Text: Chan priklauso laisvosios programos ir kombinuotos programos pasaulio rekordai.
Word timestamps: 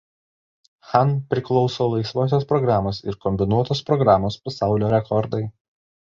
Chan 0.91 1.09
priklauso 1.33 1.85
laisvosios 1.91 2.47
programos 2.51 3.01
ir 3.11 3.17
kombinuotos 3.25 3.83
programos 3.91 4.39
pasaulio 4.49 4.89
rekordai. 4.95 5.43